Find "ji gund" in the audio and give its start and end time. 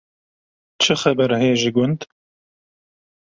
1.61-1.99